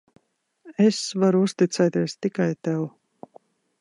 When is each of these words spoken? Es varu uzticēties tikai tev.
Es 0.85 1.01
varu 1.23 1.43
uzticēties 1.49 2.17
tikai 2.27 2.49
tev. 2.69 2.85